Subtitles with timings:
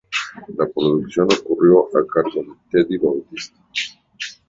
[0.57, 3.59] La producción corrió a cargo de Teddy Bautista.